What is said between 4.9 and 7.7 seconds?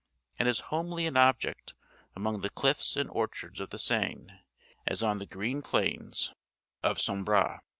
on the green plains of Sambre?)